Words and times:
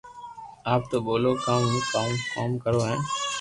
آپ 0.73 0.81
تو 0.89 0.97
ٻولو 1.05 1.31
ڪاو 1.45 1.61
ھون 2.33 2.51
ڪرو 2.63 2.79
ڪاوُ 2.83 2.87
ھين 2.87 2.99